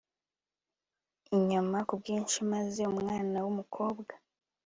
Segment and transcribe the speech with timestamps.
[1.35, 4.13] inyama ku bwinshi maze umwana wumukobwa